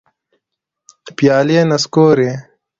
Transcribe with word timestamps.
پیالي 1.17 1.55
نسکوري 1.69 2.29